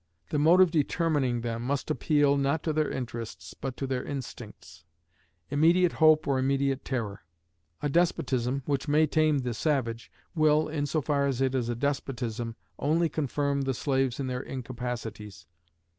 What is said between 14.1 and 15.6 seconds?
in their incapacities.